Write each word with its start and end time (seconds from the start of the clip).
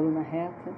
coluna 0.00 0.22
reta. 0.22 0.72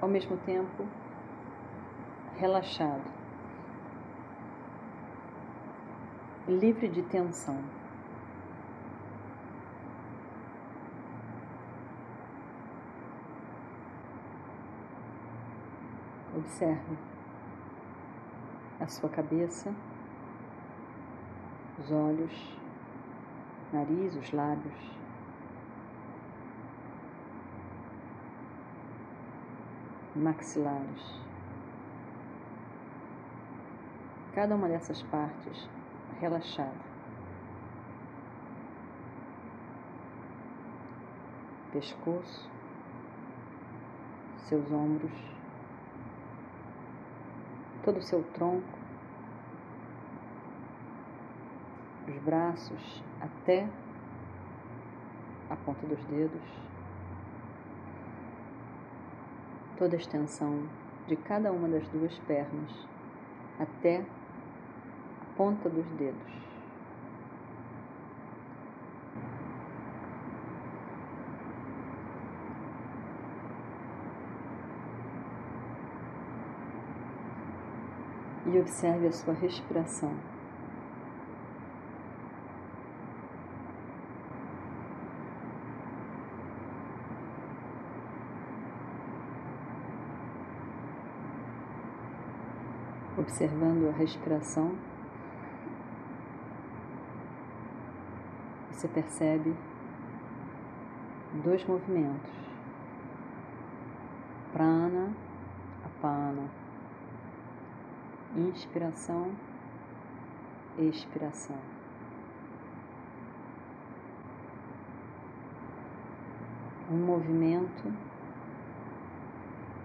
Ao 0.00 0.08
mesmo 0.08 0.38
tempo, 0.38 0.86
relaxado, 2.38 3.04
livre 6.48 6.88
de 6.88 7.02
tensão. 7.02 7.62
Observe 16.34 16.96
a 18.80 18.86
sua 18.86 19.10
cabeça, 19.10 19.74
os 21.80 21.90
olhos, 21.90 22.58
nariz, 23.72 24.14
os 24.16 24.32
lábios. 24.32 24.90
Maxilares. 30.14 31.20
Cada 34.34 34.54
uma 34.54 34.68
dessas 34.68 35.02
partes 35.04 35.68
relaxada. 36.20 36.90
Pescoço, 41.72 42.50
seus 44.48 44.70
ombros 44.72 45.30
todo 47.82 47.98
o 47.98 48.02
seu 48.02 48.22
tronco, 48.34 48.78
os 52.08 52.09
braços 52.20 53.02
até 53.20 53.66
a 55.48 55.56
ponta 55.56 55.86
dos 55.86 56.02
dedos, 56.04 56.42
toda 59.76 59.96
a 59.96 59.98
extensão 59.98 60.62
de 61.06 61.16
cada 61.16 61.50
uma 61.52 61.68
das 61.68 61.86
duas 61.88 62.16
pernas 62.20 62.86
até 63.58 63.98
a 63.98 65.36
ponta 65.36 65.68
dos 65.68 65.86
dedos. 65.92 66.40
e 78.52 78.58
observe 78.58 79.06
a 79.06 79.12
sua 79.12 79.34
respiração. 79.34 80.12
Observando 93.30 93.88
a 93.88 93.92
respiração, 93.92 94.76
você 98.72 98.88
percebe 98.88 99.54
dois 101.44 101.64
movimentos: 101.64 102.28
prana, 104.52 105.14
apana 105.84 106.50
inspiração, 108.36 109.30
expiração. 110.76 111.56
Um 116.90 116.96
movimento 116.96 117.94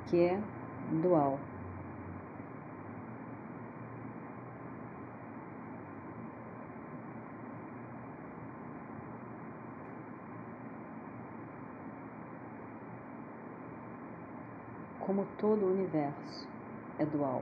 que 0.07 0.19
é 0.19 0.41
dual. 1.03 1.39
Como 15.15 15.27
todo 15.37 15.67
o 15.67 15.71
universo 15.71 16.45
é 16.99 17.05
dual. 17.05 17.41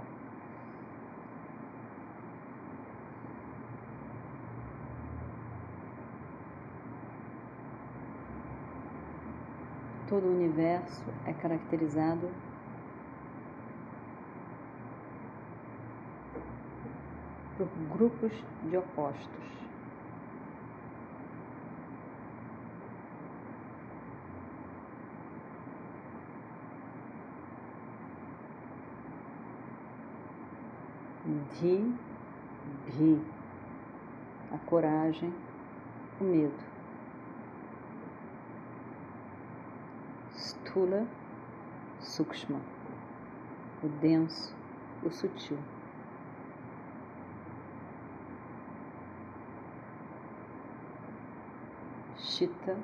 todo 10.07 10.27
o 10.27 10.29
universo 10.29 11.03
é 11.25 11.33
caracterizado 11.33 12.29
por 17.57 17.67
grupos 17.89 18.31
de 18.69 18.77
opostos. 18.77 19.72
Dhi, 31.33 31.95
Bhi, 32.85 33.19
a 34.51 34.57
coragem, 34.69 35.33
o 36.21 36.23
medo. 36.23 36.63
Sthula, 40.35 41.07
Sukshma, 41.99 42.59
o 43.83 43.87
denso, 43.87 44.53
o 45.01 45.09
sutil. 45.09 45.57
Shita, 52.17 52.77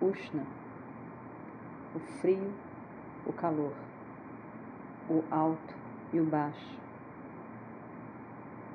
Ushna, 0.00 0.46
o 1.94 1.98
frio, 2.20 2.52
o 3.26 3.32
calor, 3.32 3.74
o 5.08 5.24
alto 5.30 5.74
e 6.12 6.20
o 6.20 6.24
baixo, 6.24 6.78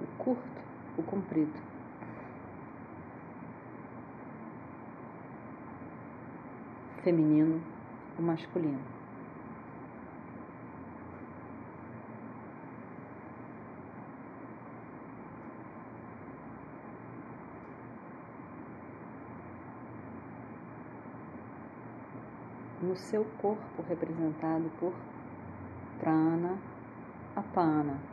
o 0.04 0.08
curto, 0.18 0.62
o 0.98 1.04
comprido. 1.04 1.54
Feminino, 7.02 7.62
o 8.18 8.22
masculino. 8.22 8.80
No 22.82 22.96
seu 22.98 23.26
corpo 23.42 23.82
representado 23.88 24.70
por 24.80 24.94
prana, 26.00 26.58
apana. 27.36 28.13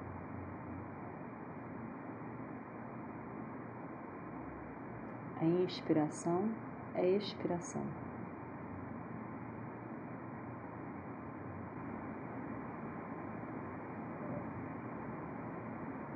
A 5.41 5.45
inspiração 5.47 6.51
é 6.95 7.09
expiração. 7.17 7.83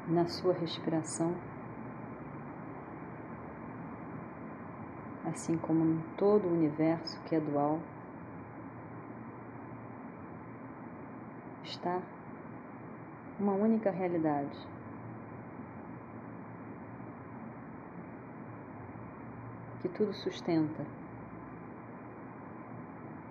Na 0.06 0.26
sua 0.26 0.52
respiração, 0.52 1.34
assim 5.24 5.56
como 5.56 5.82
em 5.86 6.02
todo 6.18 6.46
o 6.46 6.52
universo 6.52 7.18
que 7.22 7.34
é 7.34 7.40
dual, 7.40 7.80
está 11.62 12.02
uma 13.40 13.54
única 13.54 13.90
realidade. 13.90 14.74
Que 19.84 19.88
tudo 19.90 20.14
sustenta 20.14 20.82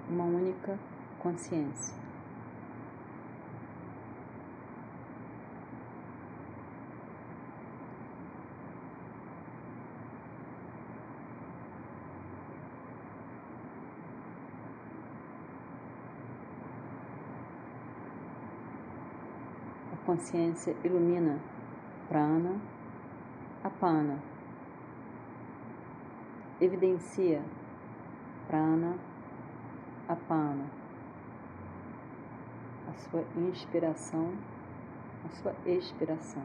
uma 0.08 0.26
única 0.26 0.78
consciência. 1.18 1.96
consciência 20.06 20.76
ilumina 20.84 21.40
prana, 22.10 22.62
apana, 23.64 24.20
evidencia 26.64 27.42
prana, 28.48 28.96
apana, 30.08 30.66
a 32.90 32.94
sua 32.94 33.24
inspiração, 33.36 34.34
a 35.26 35.30
sua 35.36 35.56
expiração. 35.66 36.44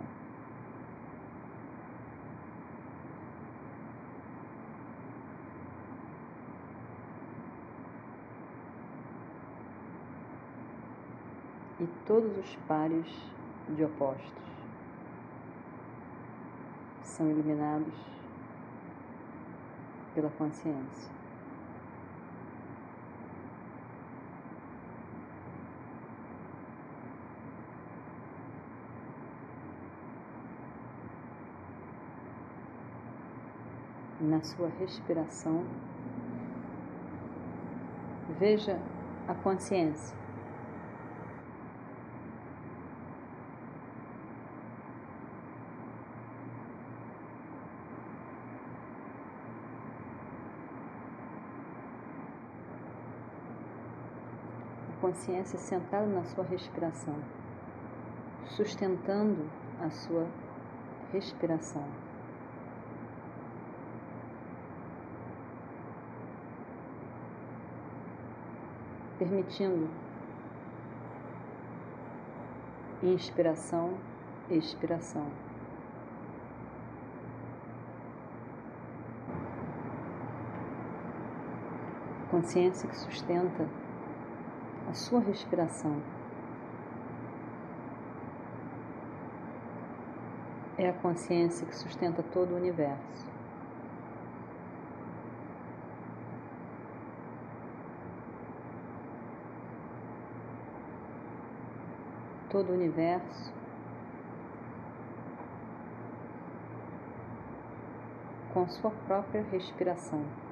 E 11.80 11.86
todos 12.06 12.36
os 12.36 12.56
pares 12.66 13.06
de 13.68 13.84
opostos 13.84 14.32
são 17.02 17.30
iluminados 17.30 18.17
pela 20.18 20.30
consciência. 20.30 21.12
Na 34.20 34.42
sua 34.42 34.68
respiração, 34.80 35.62
veja 38.40 38.76
a 39.28 39.34
consciência 39.34 40.27
consciência 55.00 55.58
sentada 55.58 56.06
na 56.06 56.24
sua 56.24 56.44
respiração, 56.44 57.16
sustentando 58.46 59.48
a 59.80 59.90
sua 59.90 60.26
respiração. 61.12 61.84
Permitindo 69.18 69.88
inspiração, 73.02 73.94
expiração. 74.48 75.26
Consciência 82.30 82.88
que 82.88 82.96
sustenta 82.96 83.66
a 84.88 84.94
sua 84.94 85.20
respiração. 85.20 86.02
É 90.78 90.88
a 90.88 90.92
consciência 90.94 91.66
que 91.66 91.76
sustenta 91.76 92.22
todo 92.22 92.52
o 92.52 92.56
universo. 92.56 93.28
Todo 102.48 102.70
o 102.70 102.72
universo 102.72 103.52
com 108.54 108.66
sua 108.68 108.90
própria 108.90 109.42
respiração. 109.42 110.47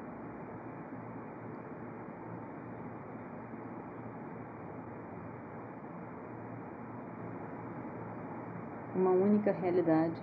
Uma 8.96 9.10
única 9.10 9.52
realidade 9.52 10.16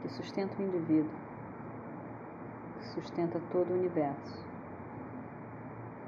que 0.00 0.08
sustenta 0.08 0.54
o 0.56 0.64
indivíduo, 0.64 1.10
que 2.78 2.84
sustenta 2.90 3.40
todo 3.50 3.70
o 3.70 3.74
universo. 3.74 4.44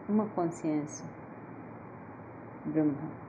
Uma 0.08 0.26
consciência, 0.26 1.04
Brahma. 2.64 3.26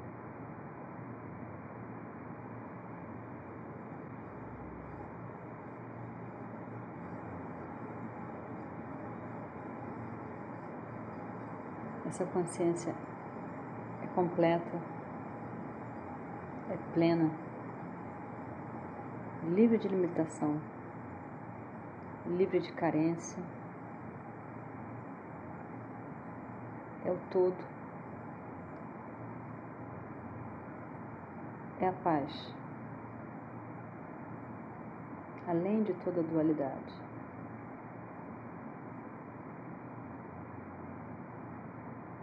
Essa 12.06 12.26
consciência 12.26 12.94
é 14.04 14.08
completa, 14.14 14.78
é 16.70 16.78
plena 16.94 17.47
livre 19.48 19.78
de 19.78 19.88
limitação, 19.88 20.60
livre 22.26 22.60
de 22.60 22.72
carência. 22.74 23.42
É 27.06 27.12
o 27.12 27.18
todo. 27.32 27.56
É 31.80 31.88
a 31.88 31.94
paz. 31.94 32.54
Além 35.48 35.84
de 35.84 35.94
toda 35.94 36.22
dualidade. 36.22 36.94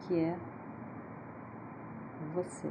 Que 0.06 0.20
é 0.20 0.38
você. 2.34 2.70